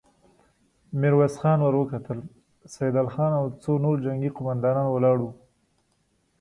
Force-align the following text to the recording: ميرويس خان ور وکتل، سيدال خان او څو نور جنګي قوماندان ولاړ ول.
ميرويس 0.99 1.35
خان 1.41 1.59
ور 1.63 1.75
وکتل، 1.77 2.19
سيدال 2.73 3.07
خان 3.15 3.31
او 3.39 3.45
څو 3.61 3.71
نور 3.85 3.95
جنګي 4.05 4.29
قوماندان 4.35 4.75
ولاړ 4.89 5.17
ول. 5.21 5.33